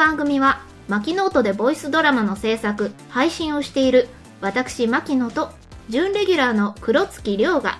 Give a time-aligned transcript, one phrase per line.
[0.00, 4.08] 番組はマキノートでボイスドラマの制作配信をしている
[4.40, 5.50] 私マキノと
[5.90, 7.78] 準レギュラーの黒月亮が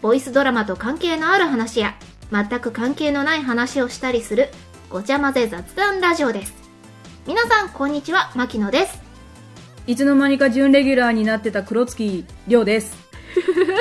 [0.00, 1.94] ボイスドラマと関係のある話や
[2.32, 4.48] 全く関係のない話をしたりする
[4.88, 6.54] ごちゃ混ぜ雑談ラジオです
[7.26, 9.02] 皆さんこんにちはマキノです
[9.86, 12.96] いつの間にか準レギュラーになってた黒月亮です。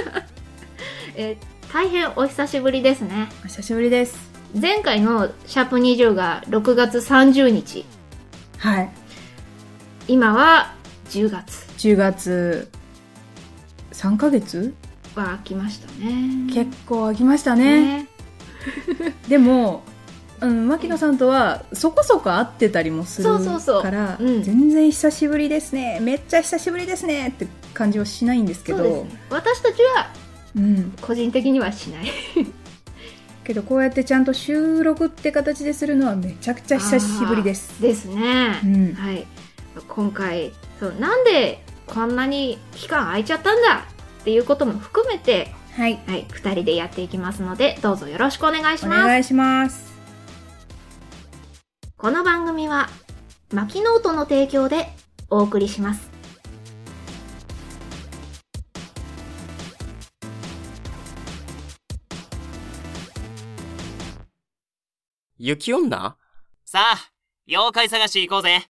[1.15, 4.26] えー大変お久しぶりですねお久しぶりです。
[4.53, 7.85] 前回のシャープ20が6月30日。
[8.57, 8.89] はい。
[10.07, 10.73] 今は
[11.09, 11.67] 10月。
[11.77, 12.69] 10月、
[13.91, 14.73] 3ヶ月？
[15.15, 16.53] は来ましたね。
[16.53, 18.03] 結構空きましたね。
[18.03, 18.07] ね。
[19.27, 19.83] でも、
[20.39, 23.81] うん、牧野さんとはそこそこ会ってたりもするそうそうそう。
[23.81, 24.43] から、うん。
[24.43, 25.99] 全然久しぶりですね。
[26.01, 27.29] めっちゃ久しぶりですね。
[27.29, 29.21] って感じはしないんですけど、そうですね。
[29.29, 30.09] 私たちは
[30.55, 30.93] うん。
[31.01, 32.05] 個人的にはしない
[33.47, 37.81] けどこうやってちゃんと収録って形でするのはめちゃくちゃ久しぶりです。
[37.81, 38.93] ですね、うん。
[38.93, 39.25] はい
[39.87, 43.85] 今回そうなんでこんなに期間空いちゃったんだ
[44.21, 45.99] っていうことも含めて、はい。
[46.07, 49.95] はい、2人でやっていきますのでどうぞよろしくお願いしますお願いします。
[51.95, 52.89] この番組は
[53.53, 54.89] マキノートの提供で
[55.29, 56.16] お送りします
[65.39, 66.15] 雪女？
[66.65, 67.11] さあ、
[67.47, 68.63] 妖怪探し行こうぜ。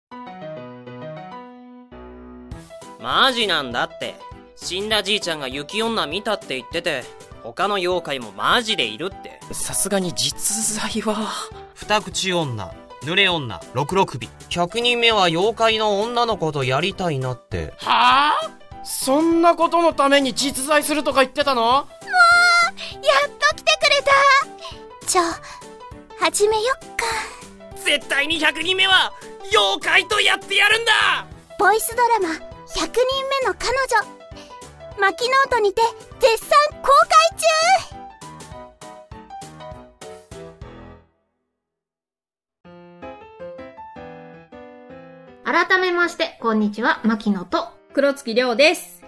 [3.01, 4.15] マジなんだって。
[4.57, 7.05] 死んだじいちゃんが雪女見たって言ってて、
[7.41, 9.39] 他の妖怪もマジでいるって。
[9.53, 11.31] さすがに実在は。
[11.73, 12.69] 二口女、
[13.03, 14.19] 濡れ女、六六尾。
[14.49, 17.73] 100人目は妖怪の女の子とやりたいなって。
[17.77, 18.83] はあ？
[18.83, 21.63] そんなことのために実在するとか言ってたの？
[21.63, 21.85] やっ
[23.39, 25.39] と来てくれたじゃあ、
[26.19, 27.05] 始めよっか。
[27.85, 29.13] 絶対に100人目は、
[29.51, 31.25] 妖怪とやってやるんだ
[31.57, 32.83] ボイスドラマ、100人
[33.43, 33.69] 目の彼
[34.01, 34.17] 女。
[34.99, 35.81] マキノートにて、
[36.19, 36.49] 絶賛
[36.81, 37.47] 公開中
[45.45, 49.01] 改めましてこんにちはマキノと黒月亮です。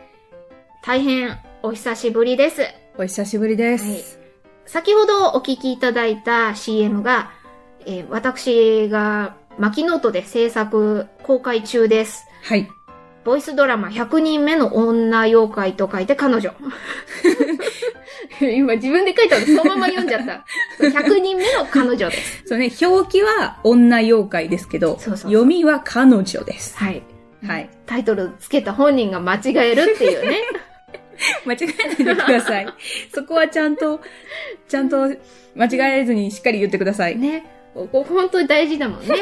[0.84, 2.62] 大変お久しぶりです
[2.98, 4.19] お久しぶりです。
[4.70, 7.32] はい先ほどお聞きいただいた CM が、
[7.88, 12.28] えー私がマキノートで制作公開中です。
[12.44, 12.70] はい。
[13.26, 16.54] ボイスドラマ100人目の女妖怪と書いて彼女。
[18.40, 20.46] 今自分で書いたのそのまま読んじゃった。
[20.80, 22.44] 100人目の彼女です。
[22.46, 26.78] そうね、表記は女妖怪ですけど、そうそう読みは彼女です。
[26.78, 27.02] はい。
[27.46, 27.70] はい。
[27.88, 29.42] タイトルつけた本人が間違
[29.72, 30.44] えるっていうね。
[31.46, 32.68] 間違えないでください。
[33.14, 34.00] そこはちゃんと、
[34.68, 35.10] ちゃんと
[35.56, 37.18] 間違えずにしっかり言ってください。
[37.18, 37.46] ね。
[37.74, 39.16] ここ本当に大事だもんね。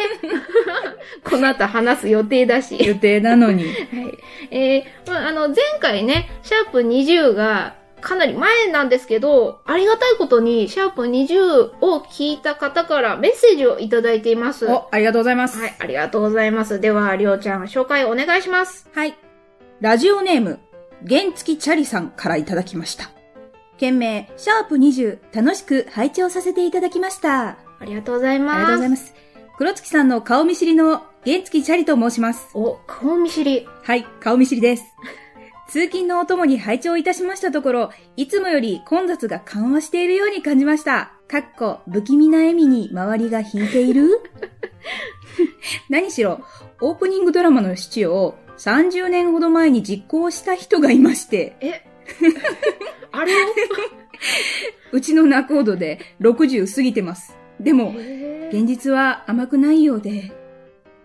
[1.24, 2.78] この後話す予定だし。
[2.84, 3.66] 予定なのに。
[3.66, 3.74] はい。
[4.52, 14.66] えーまあ、あの、前回ね、シャープ20がかなり前なんですけど、ありがたいことに、シャープ20を聞いた方からメッセージをいただいています。
[14.66, 15.66] はお、ありがとうございます。
[15.66, 16.80] い、ありがとうございます。
[16.80, 18.90] では、りょうちゃん、紹介お願いします。
[18.94, 19.16] はい。
[19.82, 20.60] ラジオネーム、
[21.08, 23.10] 原付チャリさんからいただきました。
[23.78, 27.50] 件名、シャープ20、楽しく拝聴させていただきました。
[27.50, 28.58] あありがとうございます。
[28.58, 29.14] りがとうございます。
[29.58, 32.48] 黒月さんの顔見知りの原付チャリと申します。
[32.56, 33.68] お、顔見知り。
[33.84, 34.84] はい、顔見知りです。
[35.70, 41.12] 通勤のお供に拝聴いたしましたところ、いつもより混雑が緩和しているように感じました。
[41.28, 44.10] かっこ、不気味な笑みに周りが引いている？
[45.90, 46.40] 何しろ、
[46.82, 51.86] オープニングドラマのシチュを30年ほど前に実行した人がいまして、え？
[53.12, 53.48] あれを？
[54.92, 57.36] うちの仲人で60過ぎてます。
[57.60, 57.94] でも、
[58.52, 60.32] 現実は甘くないようで、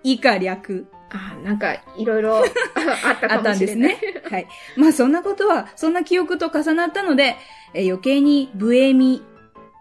[0.02, 0.87] 以下略。
[1.10, 2.40] あ、なんか、いろいろあ
[3.12, 4.00] ったかあったんですもしれない。
[4.00, 4.22] ね。
[4.31, 4.46] はい。
[4.76, 7.37] まあそんなことは、そんな記憶と重なったので、
[7.75, 9.22] えー余計に不笑み、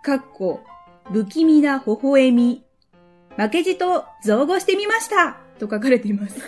[0.04, 0.62] かっこ、
[1.12, 2.64] 不気味な微笑み、
[3.38, 6.40] 負けじと造語してみましたと書かれています。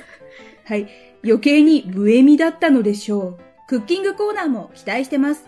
[0.66, 0.88] はい。
[1.24, 3.40] 余計に不笑みだったのでしょう。
[3.68, 5.48] クッキングコーナーも期待してます。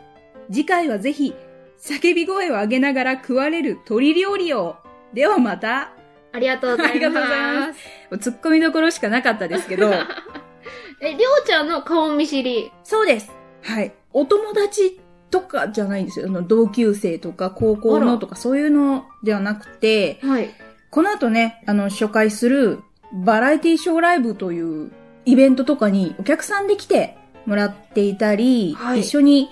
[0.49, 1.35] 次回はぜひ、
[1.79, 4.77] 叫び声を上げながら食われる鳥料理を。
[5.13, 5.91] ではまた。
[6.31, 6.91] ありがとうございます。
[6.91, 8.29] ありがとうございます。
[8.29, 9.91] 突っ込みどころしかなかったですけど。
[11.01, 12.71] え、りょうちゃんの顔見知り。
[12.83, 13.31] そうです。
[13.61, 13.93] はい。
[14.13, 14.99] お友達
[15.29, 16.27] とかじゃないんですよ。
[16.27, 20.49] あの、同級生とか高校のとかそういうのではなくて、はい。
[20.89, 22.79] この後ね、あの、初回する
[23.13, 24.91] バラエティショーライブという
[25.25, 29.49] イベントとかにお客さんで来てもらっていたり、はい一緒に、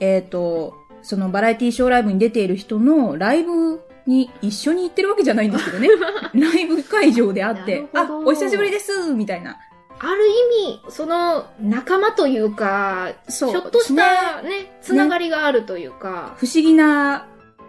[0.00, 5.88] えっ、と、そのバラエティショーライブに出ている人のライブに一緒に行ってるわけじゃないんですけどね。
[6.34, 9.58] ライブ会場で会って、あお久しぶりですみたいな。
[9.98, 10.32] ある意
[10.78, 17.26] 味、その仲間というか、そうちょっとしたね、つながりがあるというか、不思議な、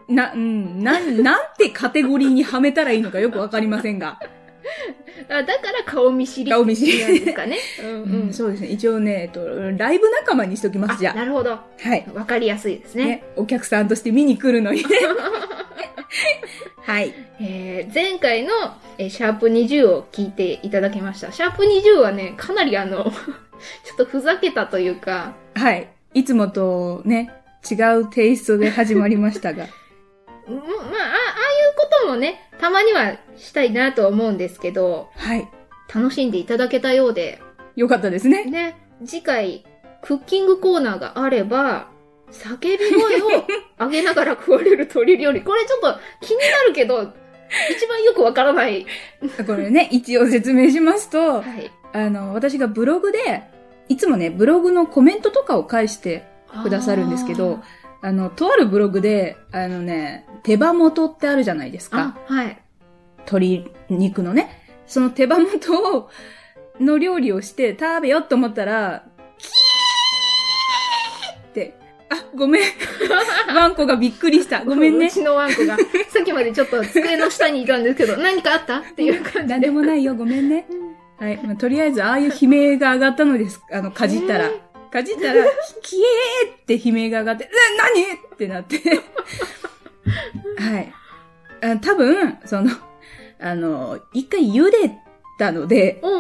[0.07, 4.19] な、うん、なん、なんてカテゴリーにはめたらいいのかよくわかりませんが。
[5.29, 7.57] あだから顔見知り顔見知りなんですかね。
[7.81, 8.67] うんううんん、そうですね。
[8.67, 9.45] 一応ね、えっと、
[9.77, 11.53] ライブ仲間にしときます、じゃなるほど。
[11.53, 11.63] あ。
[11.81, 12.05] はい。
[12.13, 13.05] わかりやすいですね。
[13.05, 14.85] ね、お客さんとして見に来るのにね。
[16.81, 17.13] はい。
[17.39, 18.51] えー前回の、
[18.97, 21.31] えーシャープ20を聞いていただきました。
[21.31, 23.03] シャープ20はね、かなりあの、
[23.83, 25.87] ちょっとふざけたというか、はい。
[26.13, 27.31] いつもとね、
[27.69, 29.65] 違うテイストで始まりましたが。
[30.47, 30.63] うんま
[32.05, 35.47] こともね、たまにはしたいなとは思うんですけど、はい。
[35.93, 37.41] 楽しんでいただけたようで、
[37.75, 38.45] よかったですね。
[38.45, 39.65] ね、次回、
[40.01, 41.89] クッキングコーナーがあれば、
[42.31, 43.45] 叫び声を
[43.79, 45.41] 上げながら食われる鳥料理。
[45.41, 47.13] これちょっと気になるけど、
[47.71, 48.85] 一番よくわからない。
[49.45, 51.71] これね、一応説明しますと、はい。
[51.93, 53.43] あの、私がブログで、
[53.87, 56.23] いつもね、ブログのコメントとかを返して
[56.63, 57.59] くださるんですけど、
[58.05, 62.15] あの、とあるブログで、あのね、手羽元ってあるじゃないですか。
[62.29, 62.61] あ、はい。
[63.17, 64.61] 鶏肉のね。
[64.85, 66.09] その手羽元を、
[66.79, 69.05] の料理をして食べようと思ったら、
[69.39, 69.49] キー
[71.49, 71.75] って、
[72.11, 72.61] あ、ごめん。
[73.55, 74.63] ワンコがびっくりした。
[74.63, 75.09] ごめんねう。
[75.09, 75.83] ちのワンコが、さ
[76.21, 78.77] っきまでちょっと机の下にいたんですけど、 何かあった？
[78.81, 79.65] っていう感じなんで。
[79.65, 80.67] でもないよ、ごめんね。
[81.17, 81.39] はい。
[81.43, 83.59] まあ、とりあえず、ああいう悲鳴が上がったのです。
[83.71, 84.51] あの、かじったら。
[84.95, 85.43] かじったら、
[85.81, 87.51] きえーって悲鳴が上がって、な、
[87.83, 88.03] 何？
[88.33, 88.77] ってなって。
[90.57, 90.93] はい。
[91.61, 92.71] あ多分、その、
[93.41, 94.95] あの、一回茹で
[95.37, 96.19] たので、おーおー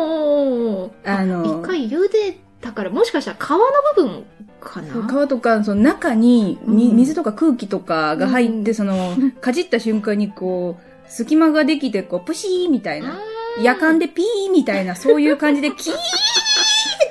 [0.87, 3.57] おーあの一回茹でたから、もしかしたら皮の
[3.95, 4.25] 部分
[4.59, 5.25] かな？
[5.25, 13.17] 皮とか、その中に、水とか空気とかが入って、うんその、かじった瞬間にこう、隙間ができて、こう、プシーみたいな。
[13.61, 15.93] 夜間でピーみたいな、そういう感じで、キー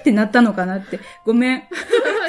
[0.04, 1.00] ってなったのかなって。
[1.24, 1.62] ごめん。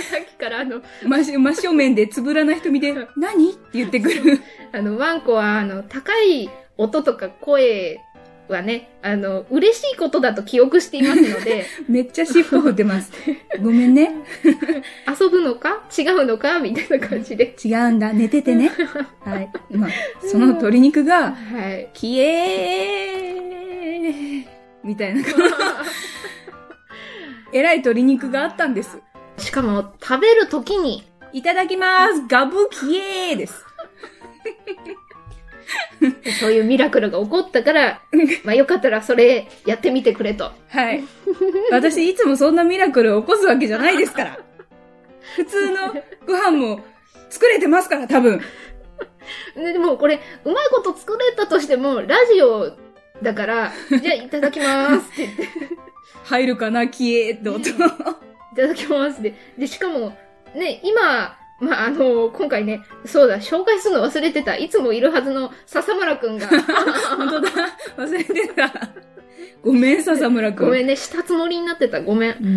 [0.10, 3.52] さっきからあの、真真正面でつぶらな瞳で、何？
[3.52, 4.40] って言ってくる。
[4.72, 8.00] あの、ワンコは、あの、高い音とか声
[8.48, 13.12] はね、あの、嬉しいことだと記憶していますので、 めっちゃ尻尾振ってます。
[13.62, 14.14] ごめんね。
[15.20, 15.84] 遊ぶのか？
[15.98, 16.60] 違うのか？
[16.60, 17.54] みたいな感じで。
[17.64, 18.14] 違うんだ。
[18.14, 18.72] 寝ててね。
[19.20, 19.50] はい。
[19.70, 19.90] まあ、
[20.22, 21.90] その鶏肉が、はい。
[21.94, 24.46] きえー
[24.86, 25.22] みたいな。
[27.56, 29.00] えらい鶏肉があったんです。
[29.38, 32.28] しかも、食べるときに、いただきます。
[32.28, 33.64] ガブキエーです。
[36.42, 38.02] そういうミラクルが起こったから、
[38.44, 40.52] まあよかったらそれやってみてくれと。
[40.68, 41.04] はい。
[41.72, 44.40] 私いつもそんなミラクルを起こすわけじゃないですから。
[45.38, 45.94] 普通の
[46.28, 46.82] ご飯も
[47.30, 48.42] 作れてますから、多分。
[49.56, 52.76] ででもこれ、うまいこと作れたとしても、ラジオ
[53.22, 55.48] だから、じゃあいただきますって言って、い
[56.24, 57.70] 入るかな、キエーって音。
[58.56, 60.18] ただきますで、で、しかも、
[60.56, 64.56] ね、今、まあ、あの、今回ね、そうだ、紹介するの忘れてた。
[64.58, 66.48] いつもいるはずの笹村くんが、
[67.18, 67.50] 本当だ。
[67.98, 68.72] 忘れてた。
[69.64, 70.66] ごめん、笹村くん。
[70.68, 72.02] ごめんね、したつもりになってた。
[72.02, 72.32] ごめん。
[72.32, 72.46] うん。
[72.46, 72.50] う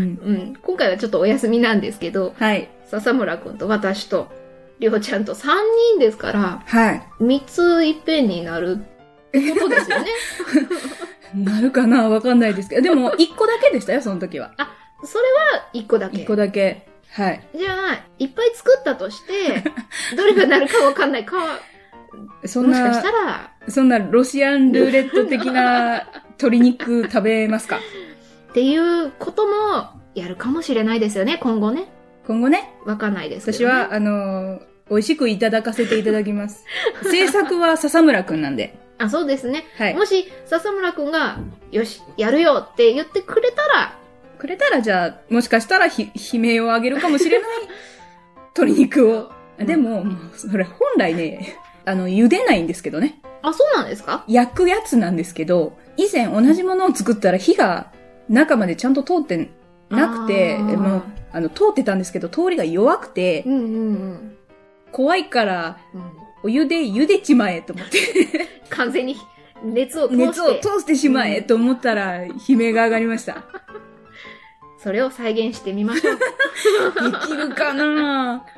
[0.50, 0.56] ん。
[0.60, 2.68] 今回はちょっとお休みなんですけど、はい。
[2.86, 4.28] 笹村くんと私と、
[4.78, 5.48] りょうちゃんと3
[5.94, 7.02] 人ですから、はい。
[7.20, 8.82] 3ついっぺんになるこ
[9.32, 10.06] とですよね。
[11.34, 12.82] なるかなわかんないですけど。
[12.88, 14.52] でも、一個だけでしたよ、その時は。
[15.04, 15.24] それ
[15.58, 16.18] は1個だけ。
[16.22, 16.86] 一個だけ。
[17.12, 17.40] はい。
[17.56, 19.64] じゃあ、いっぱい作ったとして、
[20.16, 21.58] どれがなるかわかんないかは、
[22.44, 27.78] そんなもしかした、ら、そんなロシアンルーレット的な鶏肉食べますか？
[27.78, 31.86] っていうこともやるかもしれないですよね、今後ね。
[32.26, 33.52] 今後ね、わかんないですね。
[33.54, 36.64] 私は、あのー美味しくいただかせていただきます。
[37.10, 38.74] 制作は笹村くんなんで。
[38.98, 39.64] あ、そうですね。
[39.76, 39.94] はい。
[39.94, 41.38] もし、笹村くんが、
[41.70, 43.96] よし、やるよって言ってくれたら、
[44.38, 47.50] くれたらじゃあ、もしかしたらひ悲鳴をあげるかもしれない
[48.56, 49.30] 鶏肉を。
[49.58, 53.18] うんでも、もうそれ本来ね、あの、茹でないんですけどね。
[53.42, 54.22] あ、そうなんですか？
[54.28, 57.90] 焼くやつなんですけど、以前同じものを作ったら火が
[58.28, 59.50] 中までちゃんと通って
[59.90, 61.02] なくて、あーもう、
[61.32, 63.64] あの、通ってたんですけど、通りが弱くてう、んうんう
[64.14, 64.36] ん。
[64.92, 66.02] 怖いから、うん
[66.42, 67.98] お湯で茹でちまえと思って、
[68.70, 69.16] 完全に
[69.64, 73.44] 熱を通して、熱を通してしまえと思ったら、悲鳴が上がりました。
[74.78, 76.14] それを再現してみましょう。
[76.16, 78.44] できるかな？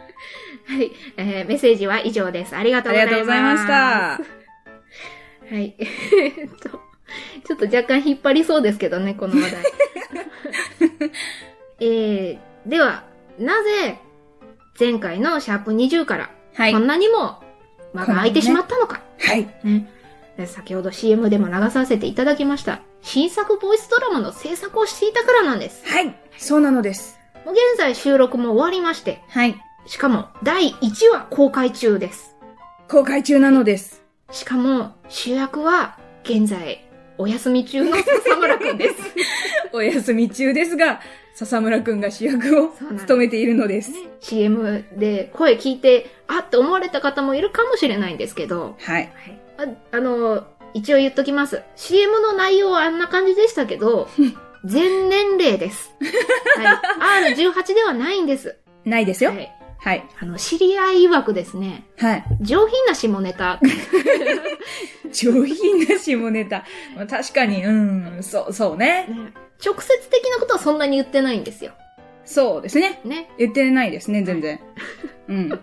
[0.67, 2.55] はい、えー、メッセージは以上です。
[2.55, 3.15] ありがとあうございます。
[3.15, 5.55] りがとうございました。
[5.55, 5.75] はい。
[5.79, 6.69] えっと、
[7.45, 9.65] ちょっと若干引っ張りそうですけどね、この話題。
[11.81, 13.05] えー、では、
[13.39, 13.99] なぜ、
[14.79, 16.79] 前回のシャープ20から、はいこ。
[16.79, 17.43] んなにも
[17.93, 19.03] 間が空いてしまったのか。
[19.19, 19.49] はい。
[19.65, 19.89] ね。
[20.37, 22.81] で先ほど CM でも流させていただきました。
[23.03, 25.87] 新作ボイスドラマの制作をしていたからなんです。
[25.87, 26.15] はい。
[26.39, 27.19] そうなのです。
[27.45, 29.57] もう現在収録も終わりまして、はい。
[29.87, 32.37] しかも第1話公開中です。
[32.89, 34.03] 公開中なのです。
[34.31, 36.87] しかも主役は現在
[37.19, 38.95] お休み中の笹村くんです。
[39.73, 41.01] お休み中ですが、
[41.35, 43.93] 笹村くんが主役を務めているのです。
[44.21, 49.13] CM で声聞いて、あって思われた方もいるかもしれないんですけど、はい。
[49.59, 51.63] ああの、一応言っときます。
[51.77, 54.09] CM の内容はあんな感じでしたけど、
[54.65, 55.95] 全年齢です。
[57.01, 57.35] はい。
[57.35, 58.57] R18 ではないんです。
[58.85, 59.31] ないですよ。
[59.31, 59.60] はい。
[59.83, 60.05] はい。
[60.21, 62.25] あの、知り合い曰くですね、はい。
[62.41, 63.59] 上品な下ネタ。
[65.11, 66.65] 上品な下ネタ。
[66.95, 69.07] まあ確かに、うん、そう、そうね。
[69.09, 69.33] ね
[69.65, 71.73] 直接的なことはそんなに言ってないんですよ。
[72.25, 73.01] そうですね。
[73.05, 73.31] ね。
[73.39, 74.61] 言ってないですね、全然。
[75.29, 75.61] うん。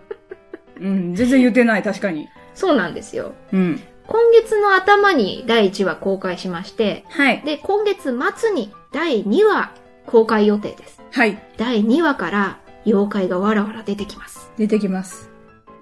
[0.80, 2.28] うん、全然言ってない、確かに。
[2.54, 3.34] そうなんですよ。
[3.52, 3.80] うん。
[4.08, 7.42] 今月の頭に第1話公開しまして、はい。
[7.44, 9.72] で、今月末に第2話
[10.06, 11.00] 公開予定です。
[11.12, 11.38] はい。
[11.56, 14.50] 第2話から妖怪がわらわら出てきます。
[14.56, 15.30] 出てきます。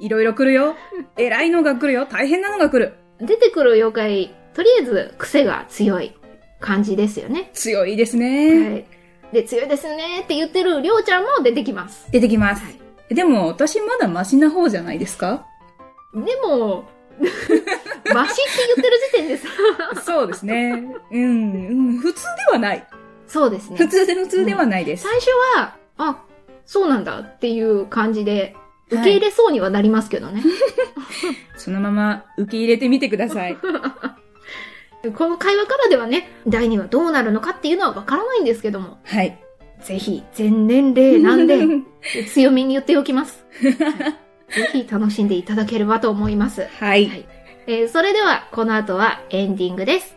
[0.00, 0.75] いろいろ来るよ。
[1.17, 2.07] 偉いのが来るよ。
[2.07, 2.95] 大変なのが来る。
[3.21, 6.12] 出てくる妖怪、とりあえず癖が強い
[6.61, 7.50] 感じですよね。
[7.55, 8.71] 強いですね。
[8.71, 8.85] はい。
[9.33, 12.07] で、強いですねって言ってるりょうちゃんも出てきます。
[12.12, 12.62] 出てきます。
[13.09, 15.47] でも、私まだマシな方じゃないですか？
[16.15, 16.85] でも、
[18.15, 19.49] マシって言ってる時点でさ、
[20.05, 20.85] そうですね。
[21.11, 22.87] うん、うん、普通ではない。
[23.26, 23.88] そうですね普。
[23.88, 25.05] 通で普通ではないです。
[25.05, 26.23] 最初は、あ、
[26.67, 28.55] そうなんだっていう感じで、
[28.89, 30.43] 受け入れそうにはなりますけどね。
[31.57, 33.57] そのまま受け入れてみてください。
[35.17, 39.39] この会話からではね、第2話どうなるのかっていうのはわからないんですけども、はい。
[39.81, 41.67] ぜひ、全年齢なんで、
[42.29, 43.45] 強めに言っておきます。
[43.63, 46.69] はいぜひ楽しんでいただければと思います。
[46.79, 47.07] はい。
[47.07, 47.27] はい
[47.67, 50.17] えーそれでは、この後はエンディングです。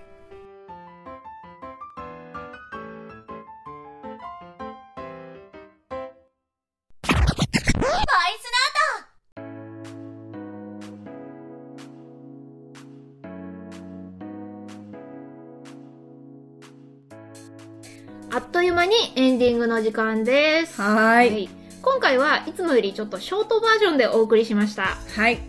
[19.79, 20.81] の時間です。
[20.81, 21.50] はーい。
[21.81, 24.98] 今回はいつもよりちょっとショートバージョンでお送りしました。
[25.15, 25.39] はい。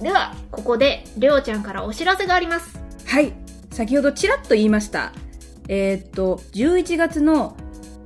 [0.00, 2.78] では、ここで、りょうちゃんからお知らせがあります。
[3.06, 3.32] はい。
[3.72, 5.12] 先ほどちらっと言いました。
[5.68, 7.56] えーっと、11月の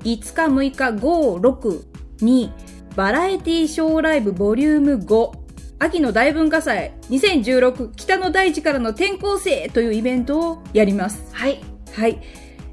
[0.03, 2.53] 5日、6日、5、6に、
[2.97, 5.31] バラエティショーライブボリューム5、
[5.79, 11.23] 秋の大文化祭2016北の大地からの転校生というイベントをやります。
[11.35, 11.61] はい。
[11.93, 12.19] はい。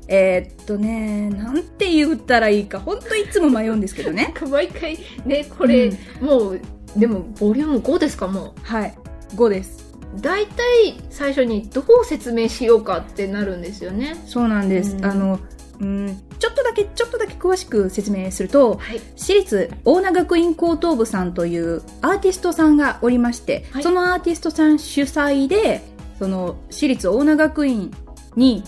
[0.07, 4.33] えーっとね、なんて言ったらいいか、ほんといつも迷うんですけどね。
[4.49, 5.87] 毎回、ね、これ、
[6.21, 6.61] うんもう、
[6.97, 8.97] でも、ボリューム5ですか、もはい。
[9.35, 9.93] 5です。
[10.17, 10.21] う。
[10.21, 10.65] 大体、
[11.09, 14.15] 最初にどう説明しようかってなるんですよね。
[14.25, 14.95] そうなんです。
[14.95, 15.39] うんあの、
[15.79, 19.01] うん、ちょっとだけ、ちょっとだけ詳しく説明すると、はい。
[19.15, 25.81] 私立大名学院高等部さんというアーティストさんがおりまして、はいそのアーティストさん主催で、
[26.19, 27.91] その私立大名学院
[28.35, 28.63] に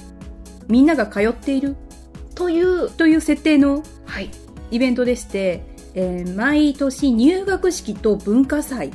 [0.67, 1.75] みんなが通っている
[2.35, 4.29] という、という設定のはい。
[4.71, 8.91] イベントでして、えー毎年入学式と文化祭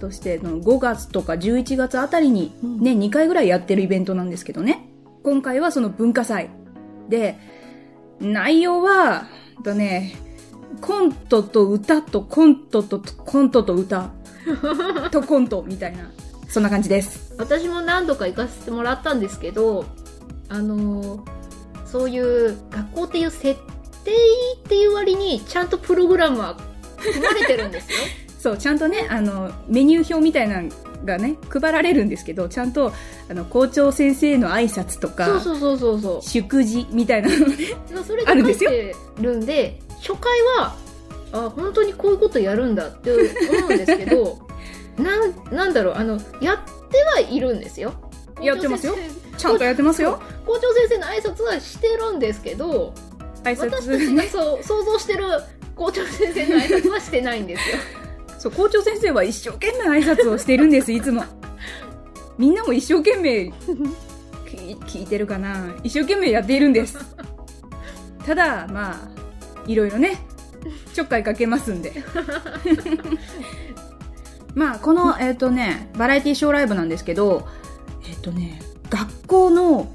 [0.00, 4.88] としての5月とか11月あたりにうんね、2回ぐらいやってるイベントなんですけどね。
[5.22, 6.50] 今回はその文化祭。
[7.08, 7.38] で、
[8.20, 9.26] 内容は、
[9.62, 10.14] だね、
[10.80, 14.10] コントと歌とコントとコントと歌
[15.10, 16.10] とコントみたいな、
[16.48, 17.34] そんな感じです。
[17.38, 19.84] 私も何度か行かせてもらったんですけど、
[20.52, 21.20] あのー
[21.86, 23.60] そういう学校っていう設
[24.02, 26.56] 定っていう割にちゃんとプログラムは
[26.96, 27.98] 組まれてるんですよ。
[28.38, 30.70] そう、ちゃんとね、あの、メニュー表みたいなの
[31.04, 32.92] がね、配られるんですけど、ちゃんと、
[33.28, 36.22] あの、校長先生の挨拶とか、そうそうそうそうそう。
[36.22, 37.56] 祝辞みたいなのね。
[38.06, 40.74] それあるんですよで書いてるんで初回は
[41.32, 43.20] あ本当にこういうことやるんだって思
[43.68, 44.38] うんですけど
[44.98, 46.58] なんなんだろうあのやっ
[46.90, 47.92] てはいるんですよ
[48.40, 48.94] やってますよ
[49.36, 50.20] ちゃんとやってますよ。
[50.44, 52.94] 生校長先生の挨拶はしてるんですけど
[53.44, 55.24] 挨私たちそう想像してる
[55.74, 57.76] 校長先生の挨拶はしてないんですよ
[58.38, 61.24] そう、校長先生は一生懸命挨拶をしてるんです、いつも。
[62.38, 63.52] みんなも一生懸命、
[64.50, 66.98] き聞いてるかな一生懸命やっているんです。
[68.26, 68.98] ただ、まあ、
[69.66, 70.24] いろいろね、
[70.92, 72.02] ちょっかいかけますんで。
[74.56, 77.46] まあ、この、えっ、とね、バラエティショーライブなんですけど、
[78.08, 78.60] えっ、とね、
[78.92, 79.88] 学校の、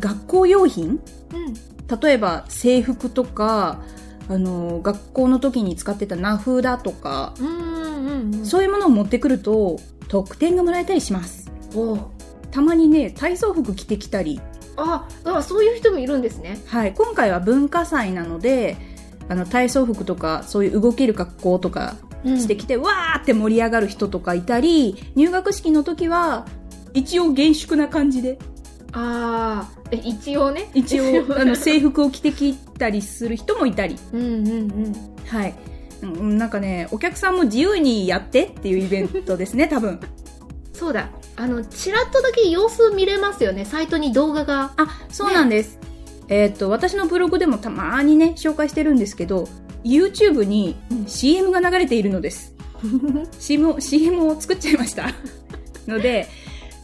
[0.00, 0.88] 学校用品？
[0.88, 1.98] うん。
[2.00, 3.80] 例えば制服とか、
[4.28, 9.78] あの、学校の時に使ってた名札とか、うんうんうんそういうものを持ってくると、
[10.08, 11.50] 特典がもらえたりします。
[12.50, 14.40] たまにね、体操服着てきたり、
[14.76, 16.58] ああそういう人もいるんですね。
[16.66, 18.76] はい、今回は文化祭なので、
[19.28, 26.46] あの、体操服とか、そういう動ける格好とかしてきて、わーって盛り上がる人とかいたり、入学式の時は、
[26.94, 28.38] 一応厳粛な感じで、
[28.92, 34.94] ああえ一応ね一応、 あの、制服を着てきたりする人もいたり、うんうんうん
[35.26, 35.54] はい。
[36.02, 40.00] うんなんかね、お客さんも自由にやってっていうイベントですね、 多分。
[40.72, 45.78] そうだあのちらっとだけ様子見れますよねサイトに動画があ、そうなんです。
[46.28, 49.48] えーっと、私のブログでもたまーにね、紹介してるんですけど、
[49.84, 52.54] YouTube に CM が流れているのです。
[53.38, 55.10] CM を、CM を作っちゃいました。
[55.88, 56.28] ので、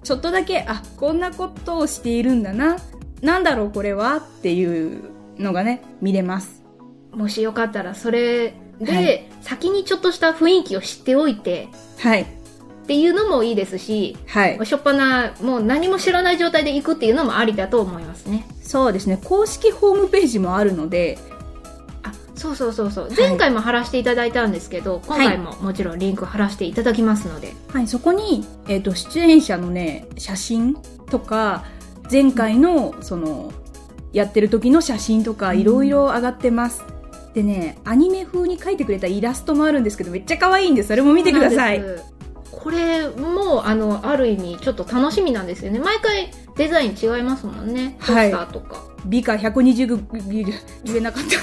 [0.07, 2.77] ちょっとだけ、あ、こんなことをしているんだな。
[3.23, 4.19] なんだろうこれは？
[4.19, 6.63] っていうのがね、見れます。
[7.11, 12.23] もしよかったらそれで、はい先にちょっとした雰囲気を知っておいてはい。
[12.23, 12.27] っ
[12.87, 14.67] ていうのもいいですしはい。
[14.67, 19.19] しょっぱなもう何も知らない状態で行くっていうのもありだと思いますねそうですね。
[19.25, 21.36] 公式ホームページもあるので、あ
[22.37, 23.09] そうそうそうそう。
[23.11, 23.17] い。
[23.17, 27.55] 前回も貼らせていただいたんですけど、今回ももちろんリンク貼らせていただきますので。
[27.73, 30.77] はい、そこに、えっ、と、出演者のね、写真
[31.11, 31.65] とか、
[32.11, 33.53] 前回の、その、
[34.13, 36.85] やってる時の写真とか、いろいろ上がってます。
[37.35, 41.81] でね、アニメ風に描いてくれたイラストもあるんですけど、めっちゃ可愛いんで、それも見てください。
[41.81, 41.87] そう。
[41.87, 42.17] なんです。
[42.67, 45.79] これもあのある意味ちょっと楽しみなんですよね。
[45.79, 47.97] 毎回デザイン違いますもんね。
[48.01, 48.31] ポはい。
[48.31, 50.01] スターとか、美化120ぐ、
[50.85, 51.35] 言えなかった。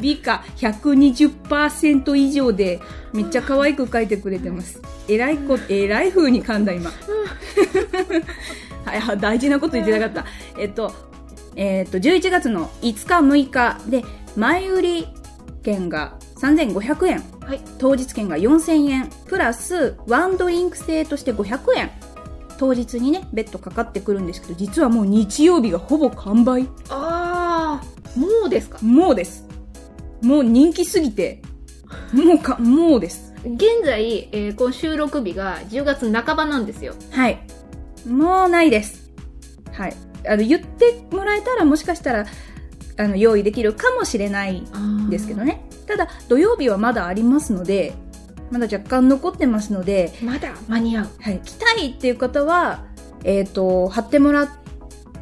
[0.00, 2.80] 美化120%以上で、
[3.12, 4.80] めっちゃ可愛く描いてくれてます。
[5.08, 6.90] えらいこ、えらい風に噛んだ今。
[8.84, 10.24] はいあ、大事なこと言ってなかった。
[10.58, 10.94] えっと、
[11.56, 14.04] えっと、11月の5日6日で、
[14.36, 15.08] 前売り
[15.62, 17.22] 券が3500円。
[17.40, 19.10] はい当日券が4000円。
[19.26, 21.90] プラス、ワンドリンク制として500円。
[22.58, 26.68] 当日にね、別途かかってくるんですけど、実はもう日曜日がほぼ完売。
[26.88, 28.78] ああもうですか？
[28.82, 29.46] もうです。
[30.22, 31.42] もう人気すぎて、
[32.12, 33.32] もうか、 もうです。
[33.44, 37.40] 現在、えー、この収録日が10月半ばなんですよはい。
[38.06, 39.10] もうないです。
[39.72, 39.96] はい。
[40.28, 42.26] あの、言ってもらえたらもしかしたら、
[42.98, 45.66] あの、用意できるかもしれないんですけどね。
[45.88, 47.94] ただ、土曜日はまだありますので、
[48.52, 50.52] まだ若干残ってますので、まだ？
[50.68, 52.84] 間に合うはい、来たいっていう方は、
[53.24, 54.56] えっ、と、貼ってもら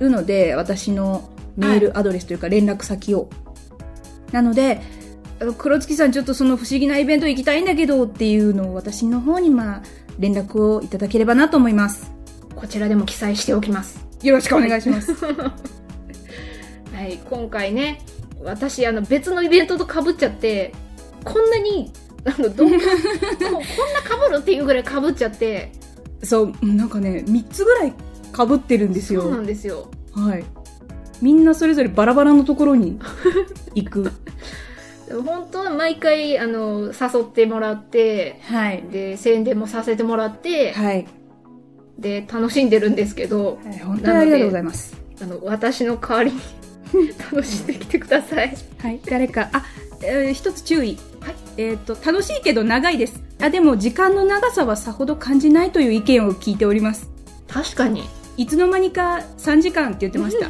[0.00, 3.30] うので、私のメールアドレスというか連絡先を。
[4.32, 4.82] なので、
[5.56, 9.82] 黒月さんちょっとその不思議なイベント行きたいんだけどっていうのを私の方にまあ、
[10.18, 12.10] 連絡をいただければなと思います。
[12.60, 15.14] こちらでも記載しておきますよろしくお願いします。
[15.24, 18.02] はい今回ね
[18.42, 20.74] 私あの別のイベントとかぶっちゃって
[21.24, 21.90] こんなに
[22.24, 23.60] あのどんなここん
[23.94, 25.72] なかぶるっていうぐらいかぶっちゃって
[26.22, 27.90] そう、なんかね、3つぐらい
[28.36, 29.22] 被ってるんですよ。
[29.22, 30.44] そうなんですよはい。
[31.22, 32.98] みんなそれぞれバラバラのところに
[33.74, 34.12] 行く。
[35.08, 38.84] でも本当は毎回あの誘ってもらってはい。
[38.90, 41.06] で宣伝もさせてもらって、はい。
[41.98, 44.96] で楽しんでるんんですけどはい本当にありがとうございます。
[45.22, 46.40] あの私の代わりに
[47.32, 49.64] 楽しんできてくださいはい、誰か、あ、
[50.02, 50.98] えー一つ注意。
[51.60, 53.22] はいえっ、と、楽しいけど長いです。
[53.40, 57.10] あ、でも時間の長さはさほど感じないという意見を聞いております。
[57.48, 58.04] 確かに
[58.36, 60.48] いつの間にか3時間って言ってました。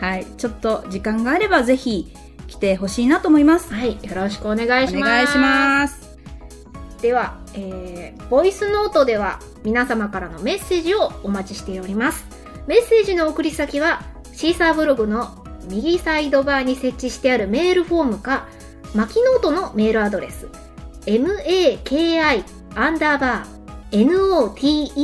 [0.04, 2.12] はい、ちょっと時間があればぜひ
[2.48, 3.72] 来てほしいなと思います。
[3.72, 6.18] はいよろしくお願いしますお願いします。
[7.00, 12.26] では、えー、ボイスノートでは皆様からのメッセージをお待ちしております。
[12.66, 18.48] メッセージの送り先は、シーサーブログの右サイドバーに設置してあるメールフォームか、
[18.94, 20.48] マキノートのメールアドレス、
[21.04, 22.44] maki
[22.76, 24.94] アンダーバー note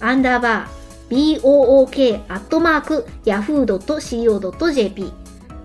[0.00, 5.12] アンダーバー book アットマーク yahoo.co.jp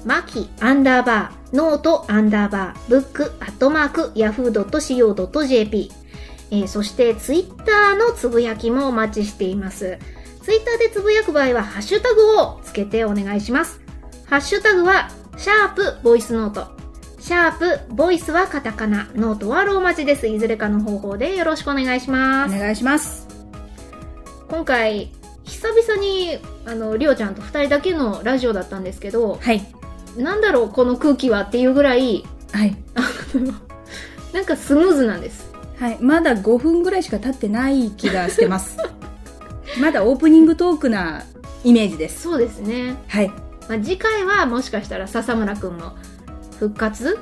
[0.04, 5.92] マキアンダーバーノートアンダーバーブックアットマーク yahoo.co.jp
[6.52, 9.98] えーそしてツイッターのつぶやきもお待ちしています。
[10.44, 13.82] ツイッターでつぶやく場合はハッシュタグをつけてお願いします。
[14.28, 16.75] ハッシュタグは、シャープボイスノート。
[17.26, 17.58] シャー
[17.88, 20.28] プボイスはカタカナ、ノートはローマ字です。
[20.28, 22.56] いずれかの方法でよろしくお願いします。
[22.56, 23.28] お願いします。
[24.48, 25.12] 今回、
[25.44, 29.66] 久々に、あの、りょうちゃんと二人だけのラジオだったんですけど、はい。
[30.16, 32.76] なんだろう、この空気はっていうぐらい、はい。
[34.32, 35.50] なんかスムーズなんです。
[35.80, 35.98] はい。
[36.00, 38.78] まだ5分ぐらいしか経ってない気がしてます。
[39.82, 41.24] まだオープニングトークな
[41.64, 42.22] イメージです。
[42.22, 42.94] そうですね。
[43.08, 43.30] はい。
[43.68, 45.94] まあ、次回はもしかしたら笹村くんも
[46.60, 47.20] 復活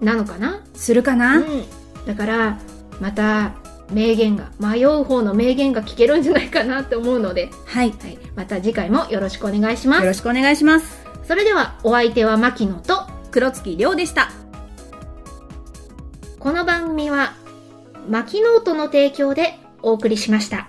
[0.00, 0.60] なのかな？
[0.74, 1.64] するかな、うん。
[2.06, 2.58] だから、
[3.00, 3.52] また、
[3.90, 7.90] 名言が、迷う方の名言が聞けるんじゃないかなって思うので、はい。
[7.90, 8.18] はい。
[8.34, 10.00] また次回もよろしくお願いします。
[10.02, 11.04] よろしくお願いします。
[11.26, 14.30] それでは、お相手は牧野と、黒月亮でした。
[16.38, 17.34] この番組は、
[18.08, 20.68] 牧ノートの提供でお送りしました。